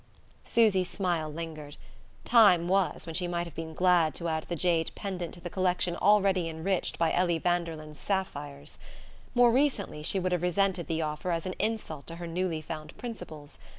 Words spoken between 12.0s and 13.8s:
to her newly found principles.